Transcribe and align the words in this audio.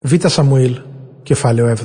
Β 0.00 0.14
Σαμουήλ, 0.26 0.80
κεφάλαιο 1.22 1.66
7 1.66 1.76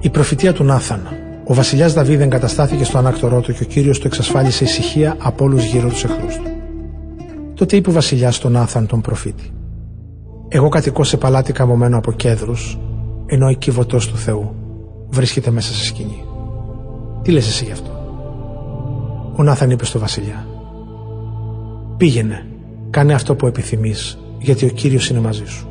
Η 0.00 0.10
προφητεία 0.10 0.52
του 0.52 0.64
Νάθαν. 0.64 1.08
Ο 1.44 1.54
βασιλιάς 1.54 1.92
Δαβίδ 1.92 2.20
εγκαταστάθηκε 2.20 2.84
στο 2.84 2.98
ανάκτορό 2.98 3.40
του 3.40 3.52
και 3.52 3.62
ο 3.62 3.66
Κύριος 3.66 3.98
του 3.98 4.06
εξασφάλισε 4.06 4.64
ησυχία 4.64 5.16
από 5.18 5.44
όλους 5.44 5.64
γύρω 5.64 5.88
τους 5.88 6.04
εχθρούς 6.04 6.36
του. 6.36 6.50
Τότε 7.54 7.76
είπε 7.76 7.90
ο 7.90 7.92
βασιλιάς 7.92 8.36
στον 8.36 8.52
Νάθαν 8.52 8.86
τον 8.86 9.00
προφήτη. 9.00 9.50
Εγώ 10.48 10.68
κατοικώ 10.68 11.04
σε 11.04 11.16
παλάτι 11.16 11.52
καμωμένο 11.52 11.96
από 11.96 12.12
κέδρους, 12.12 12.78
ενώ 13.26 13.48
η 13.48 13.56
κυβωτός 13.56 14.08
του 14.08 14.16
Θεού 14.16 14.54
βρίσκεται 15.08 15.50
μέσα 15.50 15.72
σε 15.72 15.84
σκηνή. 15.84 16.24
Τι 17.22 17.30
λες 17.30 17.48
εσύ 17.48 17.64
γι' 17.64 17.72
αυτό; 17.72 17.90
Ο 19.36 19.42
Νάθαν 19.42 19.70
είπε 19.70 19.84
στο 19.84 19.98
βασιλιά. 19.98 20.46
Πήγαινε, 21.96 22.46
κάνε 22.90 23.14
αυτό 23.14 23.34
που 23.34 23.46
επιθυμείς 23.46 24.18
γιατί 24.46 24.64
ο 24.64 24.68
Κύριος 24.68 25.08
είναι 25.08 25.20
μαζί 25.20 25.44
σου. 25.46 25.66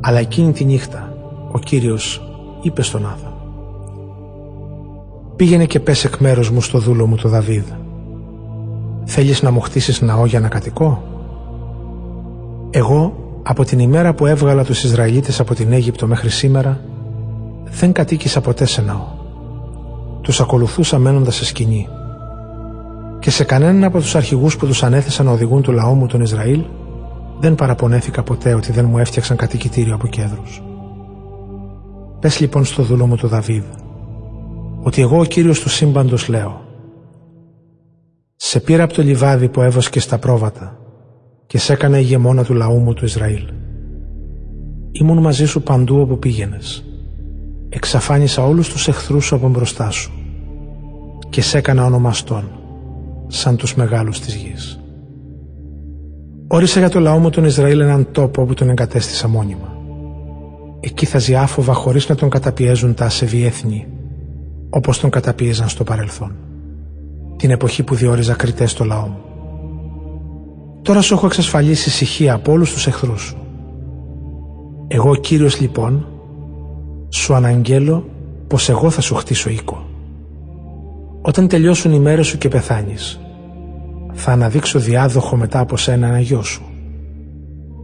Αλλά 0.00 0.18
εκείνη 0.18 0.52
τη 0.52 0.64
νύχτα 0.64 1.12
ο 1.52 1.58
Κύριος 1.58 2.22
είπε 2.62 2.82
στον 2.82 3.06
Άθα 3.06 3.32
«Πήγαινε 5.36 5.64
και 5.64 5.80
πες 5.80 6.04
εκ 6.04 6.16
μέρους 6.16 6.50
μου 6.50 6.60
στο 6.60 6.78
δούλο 6.78 7.06
μου 7.06 7.16
το 7.16 7.28
Δαβίδ. 7.28 7.64
Θέλεις 9.04 9.42
να 9.42 9.50
μου 9.50 9.60
χτίσεις 9.60 10.00
ναό 10.00 10.26
για 10.26 10.40
να 10.40 10.48
κατοικώ» 10.48 11.02
Εγώ 12.70 13.14
από 13.42 13.64
την 13.64 13.78
ημέρα 13.78 14.14
που 14.14 14.26
έβγαλα 14.26 14.64
τους 14.64 14.84
Ισραηλίτες 14.84 15.40
από 15.40 15.54
την 15.54 15.72
Αίγυπτο 15.72 16.06
μέχρι 16.06 16.28
σήμερα 16.28 16.80
δεν 17.64 17.92
κατοίκησα 17.92 18.40
ποτέ 18.40 18.64
σε 18.64 18.82
ναό. 18.82 19.06
Τους 20.20 20.40
ακολουθούσα 20.40 20.98
μένοντας 20.98 21.34
σε 21.34 21.44
σκηνή 21.44 21.88
και 23.18 23.30
σε 23.30 23.44
κανέναν 23.44 23.84
από 23.84 23.98
τους 23.98 24.14
αρχηγούς 24.14 24.56
που 24.56 24.66
τους 24.66 24.82
ανέθεσαν 24.82 25.26
να 25.26 25.32
οδηγούν 25.32 25.62
του 25.62 25.72
λαού 25.72 25.94
μου 25.94 26.06
τον 26.06 26.20
Ισραήλ 26.20 26.64
δεν 27.40 27.54
παραπονέθηκα 27.54 28.22
ποτέ 28.22 28.54
ότι 28.54 28.72
δεν 28.72 28.84
μου 28.84 28.98
έφτιαξαν 28.98 29.36
κατοικητήριο 29.36 29.94
από 29.94 30.06
κέδρους. 30.06 30.62
Πες 32.20 32.40
λοιπόν 32.40 32.64
στο 32.64 32.82
δούλο 32.82 33.06
μου 33.06 33.16
του 33.16 33.26
Δαβίδ 33.26 33.64
ότι 34.82 35.02
εγώ 35.02 35.18
ο 35.20 35.24
Κύριος 35.24 35.60
του 35.60 35.68
σύμπαντος 35.68 36.28
λέω 36.28 36.60
«Σε 38.36 38.60
πήρα 38.60 38.82
από 38.82 38.92
το 38.92 39.02
λιβάδι 39.02 39.48
που 39.48 39.60
έβοσκε 39.60 40.00
στα 40.00 40.18
πρόβατα 40.18 40.78
και 41.46 41.58
σε 41.58 41.72
έκανα 41.72 41.98
ηγεμόνα 41.98 42.44
του 42.44 42.54
λαού 42.54 42.78
μου 42.78 42.94
του 42.94 43.04
Ισραήλ. 43.04 43.44
Ήμουν 44.92 45.18
μαζί 45.18 45.46
σου 45.46 45.62
παντού 45.62 46.00
όπου 46.00 46.18
πήγαινες. 46.18 46.84
Εξαφάνισα 47.68 48.46
όλους 48.46 48.68
τους 48.68 48.88
εχθρούς 48.88 49.24
σου 49.24 49.34
από 49.34 49.48
μπροστά 49.48 49.90
σου 49.90 50.12
και 51.28 51.42
σε 51.42 51.58
έκανα 51.58 51.84
ονομαστόν 51.84 52.57
σαν 53.28 53.56
τους 53.56 53.74
μεγάλους 53.74 54.20
της 54.20 54.34
γης. 54.34 54.80
Όρισα 56.48 56.78
για 56.78 56.90
το 56.90 57.00
λαό 57.00 57.18
μου 57.18 57.30
τον 57.30 57.44
Ισραήλ 57.44 57.80
έναν 57.80 58.08
τόπο 58.12 58.42
όπου 58.42 58.54
τον 58.54 58.68
εγκατέστησα 58.68 59.28
μόνιμα. 59.28 59.76
Εκεί 60.80 61.06
θα 61.06 61.18
ζει 61.18 61.34
άφοβα 61.34 61.72
χωρίς 61.72 62.08
να 62.08 62.14
τον 62.14 62.30
καταπιέζουν 62.30 62.94
τα 62.94 63.04
ασεβή 63.04 63.44
έθνη, 63.44 63.86
όπως 64.70 65.00
τον 65.00 65.10
καταπίεζαν 65.10 65.68
στο 65.68 65.84
παρελθόν. 65.84 66.36
Την 67.36 67.50
εποχή 67.50 67.82
που 67.82 67.94
διόριζα 67.94 68.34
κριτές 68.34 68.70
στο 68.70 68.84
λαό 68.84 69.06
μου. 69.06 69.20
Τώρα 70.82 71.00
σου 71.00 71.14
έχω 71.14 71.26
εξασφαλίσει 71.26 71.88
ησυχία 71.88 72.34
από 72.34 72.52
όλους 72.52 72.72
τους 72.72 72.86
εχθρούς 72.86 73.22
σου. 73.22 73.36
Εγώ 74.88 75.16
Κύριος 75.16 75.60
λοιπόν 75.60 76.06
σου 77.08 77.34
αναγγέλω 77.34 78.08
πως 78.46 78.68
εγώ 78.68 78.90
θα 78.90 79.00
σου 79.00 79.14
χτίσω 79.14 79.50
οίκο. 79.50 79.87
Όταν 81.20 81.48
τελειώσουν 81.48 81.92
οι 81.92 81.98
μέρες 81.98 82.26
σου 82.26 82.38
και 82.38 82.48
πεθάνεις, 82.48 83.20
θα 84.12 84.32
αναδείξω 84.32 84.78
διάδοχο 84.78 85.36
μετά 85.36 85.60
από 85.60 85.76
σένα 85.76 86.06
ένα 86.06 86.20
γιο 86.20 86.42
σου, 86.42 86.62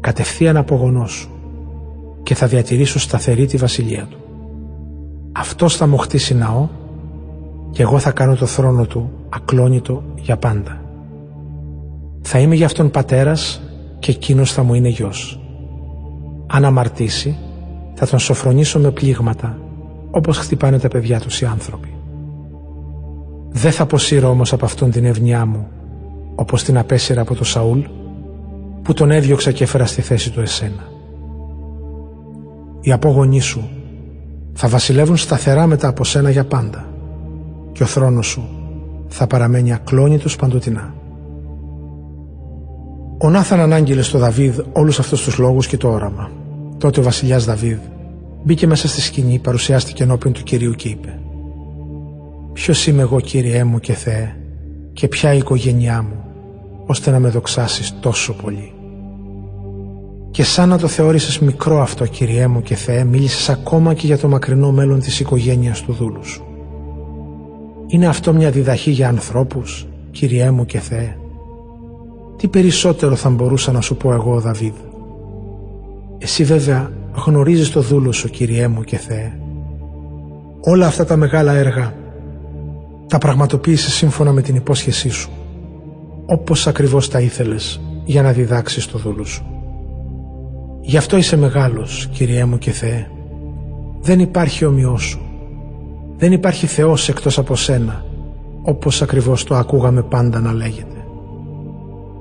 κατευθείαν 0.01 0.57
από 0.57 0.75
γονός 0.75 1.13
σου 1.13 1.29
και 2.23 2.35
θα 2.35 2.47
διατηρήσω 2.47 2.99
σταθερή 2.99 3.47
τη 3.47 3.57
βασιλεία 3.57 4.07
του. 4.11 4.19
Αυτός 5.33 5.77
θα 5.77 5.87
μου 5.87 5.97
χτίσει 5.97 6.35
ναό 6.35 6.69
και 7.71 7.83
εγώ 7.83 7.99
θα 7.99 8.11
κάνω 8.11 8.35
το 8.35 8.47
θρόνο 8.47 8.87
του 8.87 9.11
ακλόνητο 9.29 10.03
για 10.17 10.37
πάντα. 10.37 10.81
Θα 12.23 12.39
είμαι 12.39 12.55
για 12.55 12.67
αυτόν 12.67 12.91
πατέρας 12.91 13.63
και 13.99 14.11
εκείνος 14.11 14.53
θα 14.53 14.63
μου 14.63 14.75
είναι 14.75 14.89
γιος. 14.89 15.41
Αν 16.47 16.65
αμαρτήσει, 16.65 17.39
θα 17.95 18.07
τον 18.07 18.19
σοφρονήσω 18.19 18.79
με 18.79 18.91
πλήγματα, 18.91 19.59
όπως 20.11 20.39
χτυπάνε 20.39 20.79
τα 20.79 20.89
παιδιά 20.89 21.21
τους 21.21 21.41
οι 21.41 21.45
άνθρωποι. 21.45 21.94
Δεν 23.57 23.73
θα 23.73 23.83
αποσύρω 23.83 24.29
όμως 24.29 24.53
από 24.53 24.65
αυτόν 24.65 24.91
την 24.91 25.05
ευνοιά 25.05 25.47
μου, 25.47 25.67
όπως 26.35 26.63
την 26.63 26.79
απέσυρα 26.79 27.21
από 27.21 27.35
το 27.35 27.45
Σαούλ, 27.45 27.81
που 28.83 28.93
τον 28.93 29.11
έδιωξα 29.11 29.53
και 29.53 29.65
έφερα 29.65 29.87
στη 29.87 30.01
θέση 30.01 30.31
του 30.31 30.41
εσένα. 30.41 30.89
Οι 32.81 32.93
απόγονοί 32.93 33.41
σου 33.41 33.69
θα 34.53 34.69
βασιλεύουν 34.69 35.17
σταθερά 35.17 35.67
μετά 35.67 35.89
από 35.89 36.05
σένα 36.05 36.31
για 36.31 36.45
πάντα 36.45 36.87
και 37.73 37.83
ο 37.83 37.87
θρόνος 37.87 38.27
σου 38.27 38.49
θα 39.09 39.27
παραμένει 39.27 39.73
ακλόνητος 39.73 40.37
παντοτινά. 40.37 40.95
Ο 43.19 43.31
Νάθαν 43.31 43.61
ανάγγειλε 43.61 44.03
στο 44.03 44.19
Δαβίδ 44.19 44.61
όλους 44.73 44.99
αυτούς 44.99 45.23
τους 45.23 45.39
λόγους 45.39 45.67
και 45.67 45.77
το 45.77 45.89
όραμα. 45.89 46.31
Τότε 46.79 47.01
ο 47.01 47.03
βασιλιάς 47.03 47.45
Δαβίδ 47.45 47.79
μπήκε 48.45 48.67
μέσα 48.67 48.89
στη 48.89 49.01
σκηνή, 49.01 49.39
παρουσιάστηκε 49.39 50.03
ενώπιον 50.03 50.33
του 50.33 50.43
Κυρίου 50.43 50.73
και 50.73 50.89
είπε 50.89 51.19
Ποιος 52.55 52.87
είμαι 52.87 53.03
εγώ 53.03 53.21
Κύριέ 53.21 53.65
μου 53.65 53.79
και 53.79 53.93
Θεέ 53.93 54.37
και 54.93 55.09
ποια 55.09 55.35
η 55.35 55.39
οικογένειά 55.39 56.03
μου 56.03 56.25
ώστε 56.87 57.11
να 57.11 57.19
με 57.19 57.29
δοξάσεις 57.29 57.95
τόσο 58.01 58.33
πολύ. 58.33 58.73
Και 60.31 60.45
σαν 60.45 60.69
να 60.69 60.79
το 60.79 60.87
θεώρησες 60.87 61.39
μικρό 61.39 61.81
αυτό 61.81 62.07
Κύριέ 62.07 62.47
μου 62.47 62.63
και 62.63 62.75
Θεέ 62.75 63.05
μίλησες 63.05 63.49
ακόμα 63.49 63.95
και 63.95 64.07
για 64.07 64.19
το 64.19 64.29
μακρινό 64.29 64.73
μέλλον 64.73 65.01
της 65.01 65.21
οικογένειας 65.21 65.83
του 65.83 65.93
δούλου 65.93 66.25
σου. 66.25 66.45
Είναι 67.87 68.07
αυτό 68.07 68.33
μια 68.33 68.51
διδαχή 68.51 68.91
για 68.91 69.09
ανθρώπους 69.09 69.87
Κύριέ 70.11 70.51
μου 70.51 70.67
και 70.67 70.79
Θεέ; 70.79 71.17
Τι 72.37 72.49
περισσότερο 72.49 73.17
θα 73.17 73.31
μπορούσα 73.31 73.73
να 73.73 73.81
σου 73.81 73.97
πω 73.97 74.13
εγώ 74.13 74.41
Δαβίδ; 74.41 74.75
Εσύ 76.19 76.45
βέβαια 76.45 76.91
γνωρίζεις 77.27 77.71
το 77.71 77.81
δούλο 77.81 78.13
σου 78.13 78.29
Κύριέ 78.29 78.69
μου 78.69 78.83
και 78.83 78.97
Θεέ. 78.97 79.33
Όλα 80.61 80.87
αυτά 80.87 81.05
τα 81.05 81.17
μεγάλα 81.17 81.53
έργα 81.53 82.04
τα 83.09 83.19
πραγματοποίησε 83.19 83.91
σύμφωνα 83.91 84.33
με 84.33 84.43
την 84.43 84.55
υπόσχεσή 84.55 85.09
σου, 85.09 85.31
όπως 86.27 86.67
ακριβώς 86.67 87.09
τα 87.09 87.21
ήθελες 87.21 87.81
για 88.05 88.23
να 88.23 88.33
διδάξεις 88.33 88.87
το 88.87 88.99
δούλο 88.99 89.25
σου. 89.25 89.45
Γι' 90.81 90.97
αυτό 90.97 91.17
είσαι 91.17 91.37
μεγάλος, 91.37 92.09
Κυριέ 92.13 92.45
μου 92.45 92.59
και 92.59 92.71
Θεέ. 92.71 93.07
Δεν 94.01 94.21
υπάρχει 94.21 94.65
ομοιό 94.65 94.97
σου. 94.97 95.21
Δεν 96.17 96.33
υπάρχει 96.33 96.67
Θεός 96.67 97.09
εκτός 97.09 97.39
από 97.39 97.57
σένα, 97.57 98.05
όπως 98.63 99.03
ακριβώς 99.03 99.45
το 99.45 99.55
ακούγαμε 99.55 100.03
πάντα 100.03 100.41
να 100.41 100.53
λέγεται. 100.53 101.07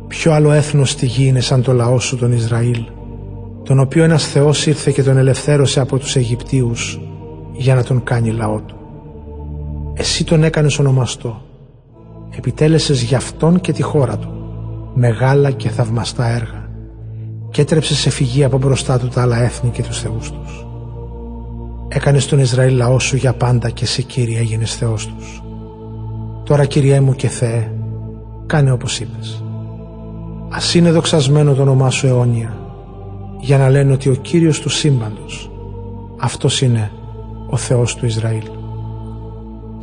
Ποιο 0.08 0.32
άλλο 0.32 0.52
έθνος 0.52 0.90
στη 0.90 1.06
γη 1.06 1.26
είναι 1.28 1.40
σαν 1.40 1.62
το 1.62 1.74
λαό 1.74 2.00
σου 2.00 2.18
τον 2.18 2.32
Ισραήλ, 2.32 2.84
τον 3.64 3.80
οποίο 3.80 4.04
ένας 4.04 4.28
Θεός 4.28 4.66
ήρθε 4.66 4.92
και 4.92 5.04
τον 5.04 5.18
ελευθέρωσε 5.18 5.80
από 5.80 5.98
τους 5.98 6.16
Αιγυπτίους 6.16 7.02
για 7.54 7.76
να 7.76 7.84
τον 7.84 8.04
κάνει 8.04 8.32
λαό 8.32 8.60
του. 8.62 8.76
Εσύ 9.94 10.24
τον 10.24 10.44
έκανες 10.44 10.80
ονομαστό. 10.80 11.42
Επιτέλεσες 12.38 13.02
για 13.02 13.18
αυτόν 13.18 13.60
και 13.60 13.72
τη 13.72 13.82
χώρα 13.82 14.18
του 14.18 14.34
μεγάλα 14.94 15.52
και 15.52 15.70
θαυμαστά 15.70 16.28
έργα 16.28 16.70
και 17.52 17.62
έτρεψες 17.62 17.98
σε 17.98 18.10
φυγή 18.10 18.44
από 18.44 18.58
μπροστά 18.58 19.00
του 19.00 19.08
τα 19.08 19.22
άλλα 19.22 19.42
έθνη 19.42 19.70
και 19.70 19.84
τους 19.84 20.00
θεούς 20.00 20.32
τους. 20.32 20.66
Έκανες 21.88 22.26
τον 22.26 22.40
Ισραήλ 22.40 22.76
λαό 22.76 23.00
σου 23.00 23.16
για 23.16 23.34
πάντα 23.34 23.70
και 23.70 23.84
εσύ 23.84 24.04
Κύριε 24.04 24.40
έγινες 24.40 24.76
Θεός 24.76 25.08
τους. 25.08 25.44
Τώρα 26.44 26.66
Κύριέ 26.66 27.00
μου 27.00 27.14
και 27.16 27.28
Θεέ, 27.28 27.72
κάνε 28.46 28.72
όπως 28.72 29.00
είπες. 29.00 29.44
Ας 30.50 30.74
είναι 30.74 30.92
δοξασμένο 30.92 31.54
το 31.54 31.62
όνομά 31.62 31.90
σου 31.90 32.08
αιώνια, 32.08 32.58
για 33.40 33.58
να 33.58 33.70
λένε 33.70 33.92
ότι 33.92 34.10
ο 34.10 34.16
Κύριος 34.16 34.60
του 34.60 34.70
σύμπαντος, 34.70 35.52
αυτός 36.20 36.62
είναι 36.62 36.92
ο 37.50 37.58
Θεός 37.58 37.96
του 37.96 38.06
Ισραήλ 38.06 38.44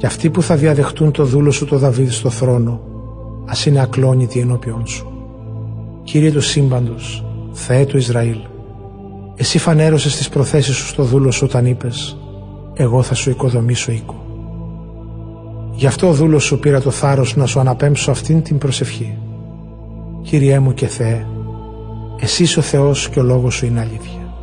και 0.01 0.07
αυτοί 0.07 0.31
που 0.31 0.43
θα 0.43 0.57
διαδεχτούν 0.57 1.11
το 1.11 1.25
δούλο 1.25 1.51
σου 1.51 1.65
το 1.65 1.79
Δαβίδ 1.79 2.11
στο 2.11 2.31
θρόνο, 2.31 2.81
ας 3.47 3.67
είναι 3.67 3.81
ακλόνητοι 3.81 4.41
ενώπιον 4.41 4.87
σου. 4.87 5.13
Κύριε 6.03 6.33
του 6.33 6.41
σύμπαντος, 6.41 7.25
Θεέ 7.53 7.85
του 7.85 7.97
Ισραήλ, 7.97 8.37
εσύ 9.37 9.59
φανέρωσες 9.59 10.17
τις 10.17 10.29
προθέσεις 10.29 10.75
σου 10.77 10.87
στο 10.87 11.03
δούλο 11.03 11.31
σου 11.31 11.45
όταν 11.49 11.67
είπες, 11.67 12.19
εγώ 12.75 13.03
θα 13.03 13.15
σου 13.15 13.31
οικοδομήσω 13.31 13.93
οίκο. 13.93 14.25
Γι' 15.73 15.87
αυτό 15.87 16.09
ο 16.09 16.13
δούλος 16.13 16.45
σου 16.45 16.59
πήρα 16.59 16.81
το 16.81 16.91
θάρρος 16.91 17.37
να 17.37 17.47
σου 17.47 17.61
αναπέμψω 17.61 18.11
αυτήν 18.11 18.43
την 18.43 18.59
προσευχή. 18.59 19.19
Κύριέ 20.23 20.59
μου 20.59 20.75
και 20.75 20.87
Θεέ, 20.87 21.27
εσύ 22.21 22.43
είσαι 22.43 22.59
ο 22.59 22.63
Θεός 22.63 23.09
και 23.09 23.21
ο 23.21 23.23
λόγος 23.23 23.55
σου 23.55 23.67
είναι 23.67 23.81
αλήθεια. 23.81 24.35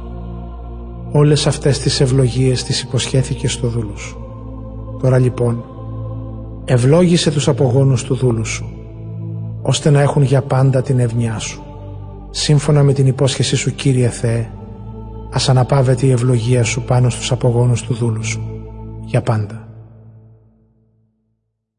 Όλες 1.12 1.48
αυτές 1.48 1.80
τις 1.80 2.00
ευλογίες 2.00 2.64
τις 2.64 2.82
υποσχέθηκες 2.82 3.52
στο 3.52 3.68
δούλο 3.68 3.96
σου. 3.96 4.27
Τώρα 5.02 5.18
λοιπόν, 5.18 5.64
ευλόγησε 6.66 7.32
τους 7.32 7.48
απογόνους 7.48 8.04
του 8.04 8.16
δούλου 8.16 8.46
σου, 8.46 8.70
ώστε 9.62 9.90
να 9.90 10.02
έχουν 10.02 10.22
για 10.24 10.42
πάντα 10.42 10.82
την 10.82 11.00
ευνοιά 11.00 11.40
σου. 11.40 11.62
σύμφωνα 12.30 12.84
με 12.84 12.94
την 12.94 13.08
υπόσχεσή 13.08 13.56
σου 13.56 13.76
Κύριε 13.76 14.10
Θεέ, 14.10 14.50
ας 15.32 15.50
αναπάβεται 15.50 16.06
η 16.06 16.12
ευλογία 16.12 16.64
σου 16.64 16.82
πάνω 16.82 17.10
στους 17.10 17.32
απογόνους 17.32 17.82
του 17.82 17.94
δούλου 17.94 18.24
σου, 18.24 18.42
για 19.06 19.22
πάντα. 19.22 19.67